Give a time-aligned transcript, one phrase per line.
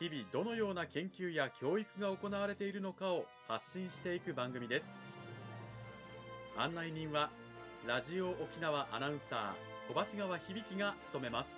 [0.00, 4.90] 日々どのような研究や教育が行われているのかを発信していく番組です。
[6.56, 7.30] 案内人は
[7.86, 11.50] ラジオ沖縄アナウンサー小橋川響が務めます。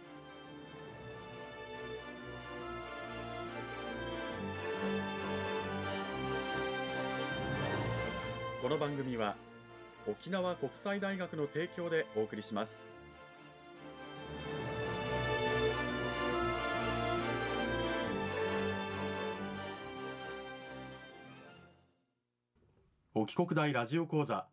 [8.60, 9.36] この番組は
[10.06, 12.95] 沖縄国際大学の提供でお送りします。
[23.18, 24.46] 沖国大ラジオ講座。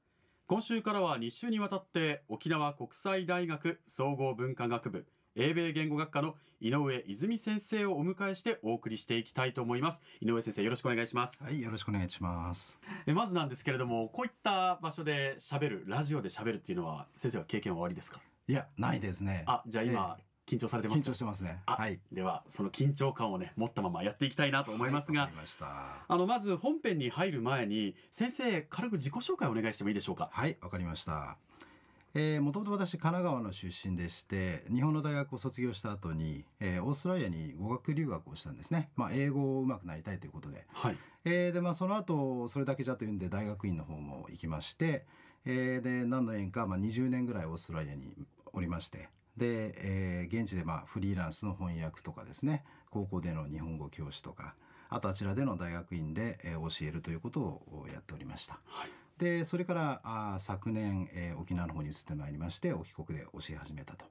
[0.47, 5.05] 今週からは2週にわたって沖縄国際大学総合文化学部
[5.36, 10.02] 英米言語学科の井上泉先生をお迎えしてお送りしていきたいと思います。
[10.22, 11.44] 井上先生よろしくお願いします。
[11.44, 12.80] はいよろしくお願いします。
[13.05, 18.22] えまずなんですけれどもこういった場所で喋るラジオで喋るっていうのは先生は経験はおありですか？
[18.48, 19.44] いやないですね。
[19.45, 21.61] あじゃあ今、えー緊張されてます緊張してますね。
[21.66, 21.99] はい。
[22.11, 30.30] では、その緊張感をね、持ったままやっていきたいなと思いますが、はい、まあの、まず本編に入る前に、先生、軽く自己紹介をお願いしてもいいでしょうか？
[30.31, 31.38] はい、わかりました。
[32.16, 38.91] えー、もともと私、神奈川の出身でして、日本の大学を卒業した後に、えー、オーストラリアに語学留学をしたんですね。
[38.95, 40.67] まあ、英語を上手くなりたいということで。
[40.73, 40.97] はい。
[41.25, 45.08] えー、で、まあ、その後、それだけじゃというんで、大学院の方も行きまして、
[45.45, 48.16] えー、で、何の縁か、まあ、20年ぐらいオーストラリアに
[48.52, 54.56] おりまして、で、えー、現地でまあフリーランスの翻訳とかですね高校での日本語教師とか
[54.89, 58.60] あとあちらでの大学院で、えー、教えるということをやっておりました。
[58.66, 64.05] はい、でそれからあ昨年、えー、沖縄の方に移ってまいりまして沖国で教え始めたと。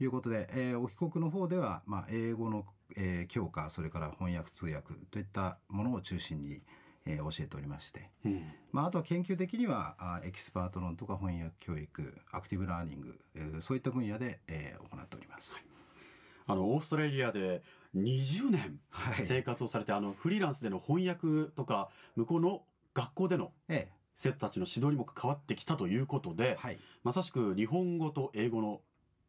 [0.00, 2.64] いうことで、えー、沖国の方では、まあ、英語の、
[2.96, 6.62] えー、強化それから翻訳通訳といったものを中心に、
[7.08, 15.64] えー、教えておりまして、うん、まあ、あとは研究的にはあエキスパート論とか翻訳教育アクティブラーニング、えー、そういった分野で、えー、行っております。
[16.46, 17.62] あのオーストラリアで
[17.94, 18.78] 20年
[19.22, 22.62] 生活をされて、はい、あのフリーランスでの翻訳とか向こうの
[22.94, 23.52] 学校での
[24.14, 28.80] 生徒たちの指導にも関わってきたということで、はい、まさしく日本語と英語の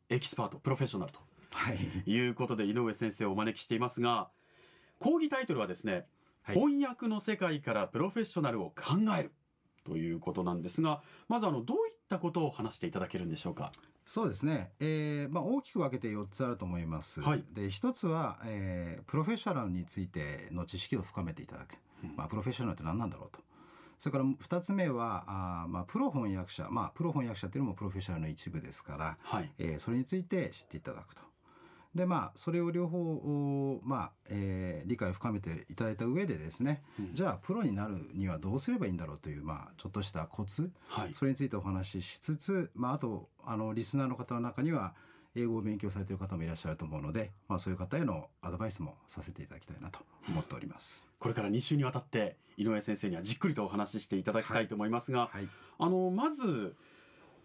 [0.09, 1.19] エキスパートプロフェッショナルと、
[1.51, 4.29] はい、いうことで井上先生をお招きしていますが
[4.99, 6.05] 講義タイトルはですね
[6.43, 9.31] はい、翻訳の世界からプロフェッショナルを考える
[9.83, 13.71] ということなんですがまずあのどういったことを話していただけるんでしょうか？
[14.05, 22.15] そうですね、えーまあ、大きく分けて4つあると思います、はい、で1つは、えー、プロフェッショナルについての知識を深めていただく、うん。
[22.15, 23.39] まあ、プロフェッショナルって何なんだろうと。
[23.99, 29.51] それから2つ目はあ、まあ、プロ翻訳者、まあ、プロ翻訳者っていうのもプロフェッショナルの一部ですから、はい。
[29.59, 31.21] えー、それについて知っていただくと。
[31.95, 44.93] でまあそれを両方、まあえー、理解を深めていただいた上でですね、うん、じゃあプロになるにはどうすればいいんだろうという、まあ、ちょっとしたコツ、はい、それについてお話ししつつ、まあ、あとあのリスナーの方の中には
[45.35, 51.07] 英語を勉強されている方もいらっしゃると思うので、まあ、そういう方へのアドバイスもさせていただきたいなと思っております。
[51.19, 55.49] これから2週にわたって井上先生にはじっくりとお話ししていただきたいと思いますが、はいはい、
[55.79, 56.75] あのまず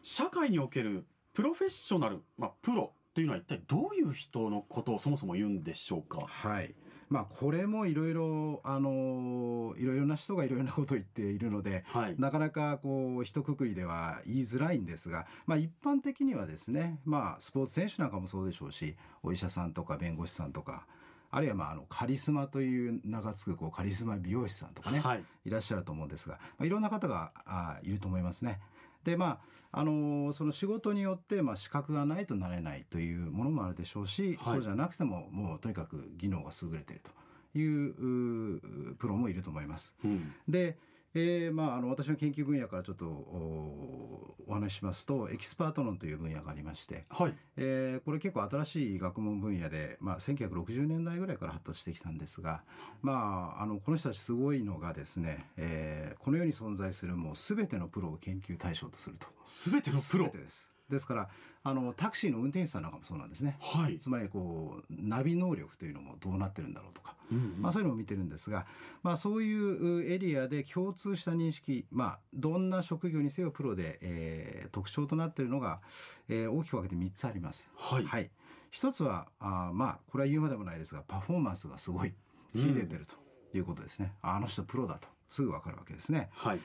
[0.03, 6.27] 社会におけるプロフェッショナル、まあ、プロというのは一体どういう人のことをそもそも言うんでしょうか？
[6.27, 6.75] はい
[7.11, 20.87] まあ、これもいろいろあのいろいろな人がいろいろなことを言っているので、はい、なかなかこう一括りでは言いづらいんですが、まあ、一般的にはですね、まあ、スポーツ選手なんかもそうでしょうしお医者さんとか弁護士さんとか
[21.31, 28.61] あるいはまああのカリスマという名が付くこうカリスマ美容師さんとかね、はい、いらっしゃると思うんですが、まあ、いろんな方があいると思いますね。
[29.05, 39.95] でまああのその仕事によって、まあ、資格がないとなれないというものもあるでしょうし、はい、そうじゃなくてももうとにかく技能が優れているというプロもいると思います。
[40.05, 40.79] うん、で
[41.17, 47.35] えーまあ、あの私の研究分野からちょっとお話ししますとエキスパート論という分野がありまして、はい。
[47.57, 52.63] えー、これ結構新しい学問分野で、まあ、1960年代ぐらいから発達してきたんですが、
[53.01, 59.29] まあ、あのこの人たちすごいのがですね、えー、この世に存在するもう全てのプロを研究対象とすると。
[59.45, 60.29] 全てのプロ？
[60.31, 60.75] です。
[60.91, 61.29] ですから
[61.63, 68.67] あのタクシーの運転手さんなんかもそうなんですね、はい、つまりこうナビ能力というのもどうなってるんだろうとか、うんうん、まあ、そういうのを見てるんですが、
[69.03, 75.81] まあ、そういうエリアで共通した認識、まあ、どんな職業にせよプロで、えー、特徴となっているのが、
[76.29, 77.71] えー、大きく分けて3つあります。
[77.77, 78.31] はい、はい、
[78.71, 82.15] 一つはあまあこれは言うまでもないですがパフォーマンスがすごい
[82.55, 83.17] 秀でてると
[83.57, 85.15] いうことですね、うん、あの人プロだと。
[85.35, 86.31] すぐ分かるわけですね。
[86.33, 86.61] はい。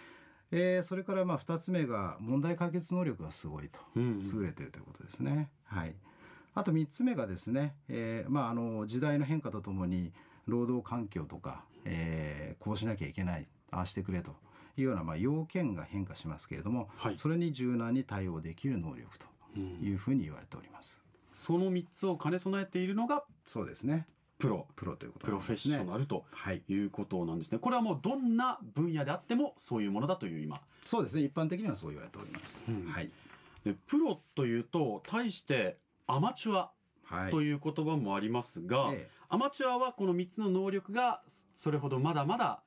[0.51, 5.49] えー、それからまあ2つ目が問題解決能力がすごいと、優れてるということですね。
[5.65, 5.95] はい、
[6.53, 10.11] あと3つ目がですね、えーまあ、あの時代の変化とともに
[10.49, 14.35] 労働環境とか、えー、こうしなきゃいけないああしてくれと
[14.77, 19.27] いうようなまあ要件が変化しますけれども、はい、それに柔軟に対応できる能力と
[19.59, 21.01] いうふうに言われております。
[21.31, 24.07] その3つを兼ね備えているのがそうですね。
[24.39, 24.65] プロ。
[24.75, 26.25] プロということ、ね、プロフェッショナルと
[26.69, 26.73] い。
[26.73, 30.61] うことなんですね、はい、これはもうどんな分野であってもそういうものだという今。
[30.85, 31.23] そうですね。
[31.23, 33.11] 一般的にはそう言われております、うん、はい。
[33.65, 36.71] でプロというと対してアマチュア
[37.29, 41.21] という言葉もありますが、はいええ、アマチュアはこの3つの能力が
[41.55, 42.63] それほどまだまだ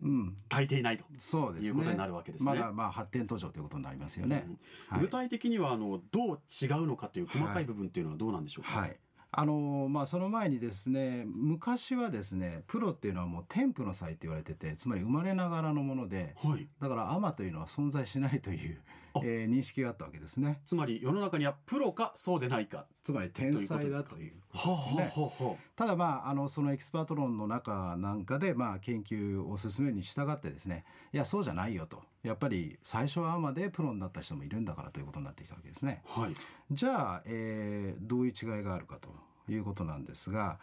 [0.00, 2.50] うん、足りていないとそうです、ね、いうことになるわけですね。
[2.52, 4.44] まだまあ発展途上ということになりますよね。
[4.46, 4.58] うん
[4.88, 8.80] はい、具体的にはあのどう違うのかという細かい部分っていうのはどうなんでしょうか？
[8.80, 8.96] はい、
[9.32, 18.80] あのまあ、その前にですね昔はですねプロっていうのはもう天賦の才って言われててつまり生まれながらのもので、はい、だからアマというのは存在しないという、
[19.22, 20.60] えー、認識があったわけですね。
[20.64, 22.86] つまり世の中にはプロかそうでないか。
[23.02, 25.58] つまり天才だということですね。
[25.76, 30.84] ただまああのそのエキスパート論の中なんかでまあ研究を進めるに従ってですね。
[31.12, 32.02] いやそうじゃないよと。
[32.22, 36.02] やっぱり最初はアマでプロになった人もいるんだからということになってきたわけですね。
[36.06, 36.34] はい、
[36.70, 39.08] じゃあ、えー、どういう違いがあるかと
[39.50, 40.58] いうことなんですが、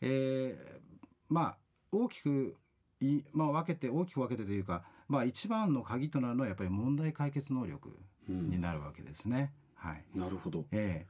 [0.00, 0.80] えー、
[1.28, 1.56] まあ
[1.90, 2.56] 大きく
[3.00, 7.96] い、まあ、分けて大きく分けてというか、まあ、一番の鍵となるのはやっぱり問題解決能力
[8.28, 9.52] になるわけですね。
[9.82, 11.06] うん、はい、なるほど、え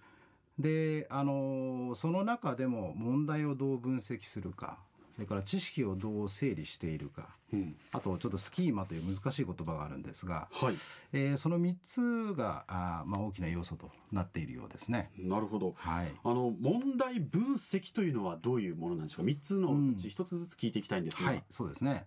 [0.60, 4.78] ー、であのその中でも問題をどう分析するか
[5.18, 10.74] それから知識をどう整理しているか、うん、あとちょっとスキーマという難しい言葉があるんですが、はい。
[11.12, 15.10] えー、その3つがあ、まあ、大きな要素となっているようですね。
[15.18, 22.06] なるほど、はい、あの問題分析というのはどういうものなんでしょうか？3つのうち1つずつ聞いていきたいんですが、うん、はいそうですね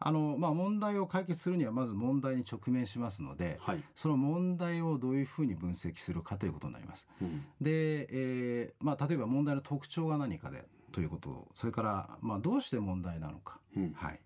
[0.00, 7.08] あのまあ、問題を解決するにはまず問題に直面しますので、はい、その問題をどういうふうに分析するかということになります。
[7.20, 14.20] うん、で、えーまあ、例えば問題の特徴が何かでということそれから、まあ、どうして問題なのか、うん、はい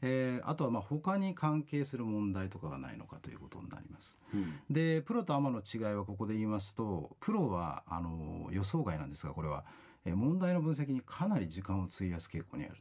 [0.00, 4.20] えー、あとはまあ他に関係する問題とかがないのかということになります。
[4.32, 9.64] うん、でプロとアマの違いはここで言いますとプロはあの予想外なんですがこれは、
[10.04, 12.76] えー、問題の分析にかなり時間を費やす傾向にある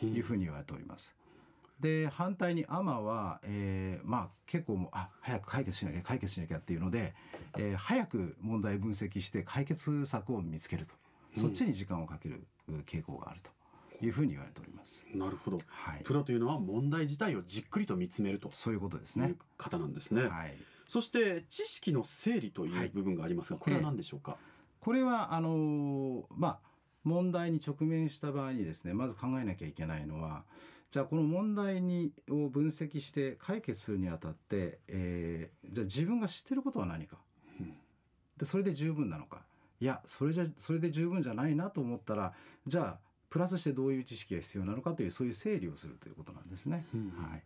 [0.00, 1.14] というふうに言われております。
[1.20, 1.21] うん、
[1.82, 7.12] で反対にアマは、えー、まあ結構もうあ早く解決しなきゃ解決しなきゃっていうので、
[7.58, 10.94] えー、早く問題分析して解決策を見つけると
[11.34, 12.44] そっちに時間をかける
[12.86, 13.50] 傾向があると
[14.04, 15.06] いうふうに言われております。
[15.14, 15.58] なるほど。
[15.66, 16.00] はい。
[16.04, 18.48] プロというのは問題自体をじっくりと見つめると。
[18.52, 19.34] そういうことですね。
[19.58, 20.22] 方なんですね。
[20.22, 20.56] はい。
[20.86, 24.36] そして知識の整理という部分がありますが、はい、これは何でしょうか？
[24.38, 26.58] えー、これはあのー、まあ
[27.04, 30.44] 問題に直面した場合にですね、まず考えなきゃいけないのは。
[30.92, 37.16] じゃあこの問題にを分析して解決するにあたって、えー、じゃあ自分が知ってることは何か、
[37.58, 37.72] うん、
[38.36, 39.40] でそれで十分なのか。
[39.80, 42.34] いやそれじゃそれで十分じゃないなと思ったら
[42.66, 42.98] じゃあ
[43.30, 46.84] プラスしてどういう知識が必要なのかというそういう整理をするということなんですね。
[46.94, 47.42] うん、はい、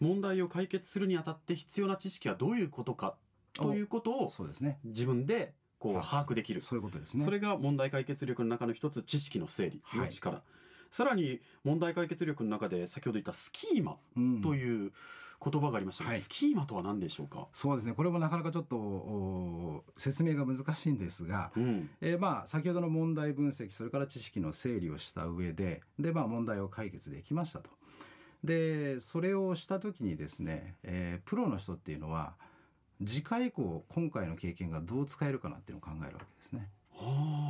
[0.00, 3.14] 問題を解決するにあたって必要な知識はどういうことか
[3.52, 4.78] ということをそうですね。
[4.84, 6.32] 自分でこう把握。
[6.32, 6.62] できる。
[6.62, 7.26] そういうことですね。
[7.26, 10.44] それが問題解決力の中の一つ知識の整理の力、はい、
[10.90, 13.96] さらに問題解決力の中で先ほど言ったスキーマ
[14.42, 14.92] という、うん
[15.38, 17.46] 言葉がありましたが、はい、スキーマとは何でしょうか？
[17.52, 17.92] そうですね。
[17.92, 27.68] これもなかなかちょっと説明が難しいんですが、うん、えー、まあ先ほどの問題分析それから知識の整理をした上でで、まあ、問題を解決できましたと。
[28.42, 32.32] でそれをした時にですね、えー、プロの人っていうのは
[33.04, 36.70] 次回以降今回の経験がどう使えるかなっていうのを考えるわけですね。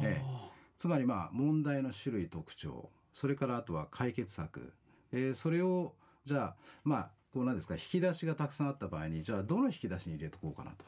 [0.02, 4.74] えー、つまりまあ問題の種類特徴それからあとは解決策、
[5.10, 5.94] えー、それを
[6.26, 10.84] じゃあまあこうなんですか引き出しがたくさんあった場合にじゃあどの引き出しに入れとこうかなと。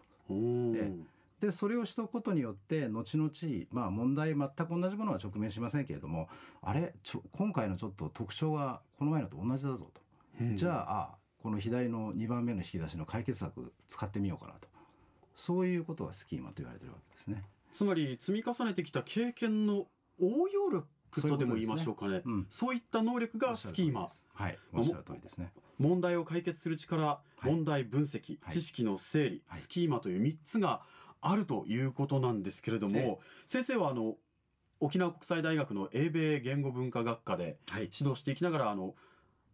[0.74, 0.92] で
[1.40, 3.30] でそれをしとくことによって後々
[3.70, 6.28] まあ問題全く同じものは直面しませんけれども
[6.60, 10.02] あれちょ今回のちょっと特徴がこの前のと同じだぞと、
[10.54, 14.68] じゃああこの左の2番目の引き出しの解決策使ってみようかなと。
[15.34, 17.42] そういうことがスキーマと言われてるわけですね。
[17.72, 19.86] つまり積み重ねてきた経験の
[20.20, 24.58] 応用力とでも言いましょうかね、うん、そういった能力がスキーマはい。
[24.72, 25.52] おっしゃる通りですね。
[25.78, 30.82] 問題を解決する力、はい、問題分析、はい、知識の整理、はい、スキーマという3つが
[31.20, 34.16] あるということなんですけれども、先生はあの
[34.80, 38.94] 沖縄国際大学の英米言語文化学科で指導していきながら、あの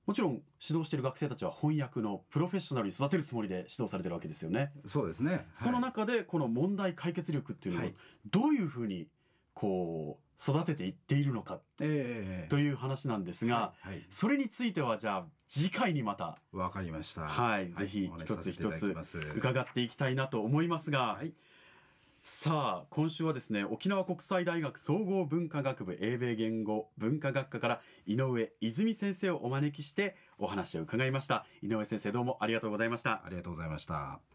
[0.06, 4.72] もちろん指導している学生たちは翻訳のプロフェッショナルに育てるつもりで指導されてるわけですよね。
[4.84, 5.46] そうですね。
[5.54, 7.90] その中でこの問題解決力っていうのを
[8.30, 9.08] どういうふうに
[9.54, 17.22] こう育てていっているのか、えー、という話なんですが、はいはい、それについてはじゃあ次回にまたわかりました。
[17.22, 18.94] はい、ぜひ一つ一つ
[19.36, 21.32] 伺っていきたいなと思いますが、はい、
[22.22, 31.46] さあ今週はですね沖縄国際大学総合文化学部英米言語文化学科から井上泉先生をお招きしてお話を伺いました。
[31.62, 33.22] 井上先生どうもありがとうございました。
[33.24, 34.33] ありがとうございました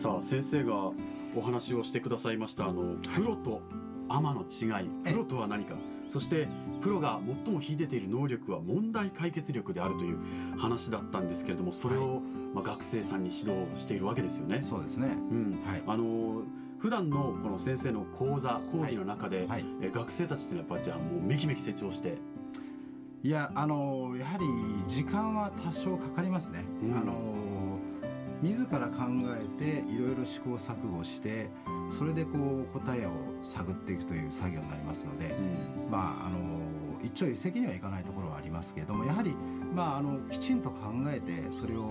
[0.00, 0.92] さあ先生が
[1.36, 3.60] お話をしてくださいましたあの、プロと
[4.08, 4.88] アマの違い。
[5.04, 5.74] プロとは何か。
[6.08, 6.48] そして
[6.80, 10.18] プロが最も秀でている能力は問題解決力であるという
[10.56, 12.22] 話だったんですけれどもそれを、
[12.54, 14.62] まあ、学生さんに指導しているわけですよね。
[14.62, 15.62] そうですね、うん。
[15.66, 16.44] はい、あの
[16.78, 22.16] 普段のこの先生の講座講義の中で、はい、え学生たちっていうのはやっぱじゃあもうめきめき成長して。
[23.22, 24.46] いやあのやはり
[24.88, 26.64] 時間は多少かかりますね。
[26.82, 27.69] うん、あの
[28.42, 29.04] 自ら考
[29.36, 31.48] えていろいろ試行錯誤して
[31.90, 33.10] それでこう答えを
[33.42, 36.38] 探っていくという作業になりますので、うん、まああの
[37.02, 39.34] 一朝一夕にはいかないところはありますけれどもやはり、
[39.74, 41.88] まあ、あのきちんと考えてそれを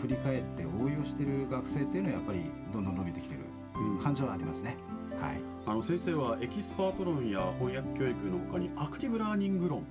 [0.00, 2.40] 振り返って応用している学生っていうのはやっぱり
[2.72, 3.40] どんどん伸びてきてる
[4.02, 4.76] 感じはありますね。
[5.20, 5.54] はい。
[5.66, 9.86] あの先生はエキスパート論や翻訳教育のほかにアクティブラーニング論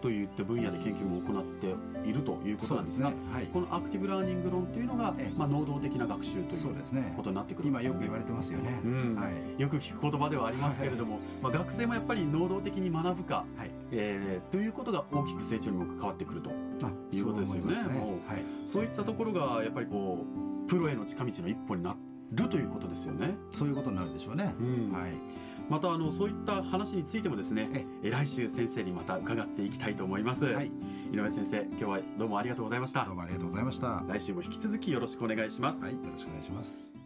[0.00, 3.16] といった分野で研究も行っているということなんですが、ね。
[3.30, 6.74] はい、このアクティブラーニング論というのが、まあ、能動的な学習という
[7.16, 9.14] ことになってくる、ね、今よく言われてますよね、うん。
[9.14, 16.50] はい、よく聞く言葉ではありますけれども、はい、まあ、学生もやっぱり能動的に学ぶか、はい、えー、ということが大きく成長にも関わってくると
[17.14, 17.74] いうことですよね。
[17.74, 20.24] そう、ね、はい、そういったところがやっぱりこ
[20.66, 21.94] うプロへの近道の一歩にな
[22.32, 23.34] るということですよね。
[23.52, 24.54] そういうことになるでしょうね。
[24.60, 25.12] うん、はい。
[25.68, 30.72] またあのそういった話についてもですねえ来週先生にまた伺っていきたいと思います、はい、
[31.12, 33.04] 井上先生今日はどうもありがとうございました。
[33.04, 34.02] どうもありがとうございました。
[34.08, 35.82] 来週も引き続きよろしくお願いします。
[35.82, 36.99] はいよろしくお願いします